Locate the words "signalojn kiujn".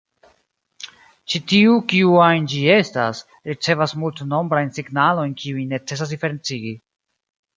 4.79-5.71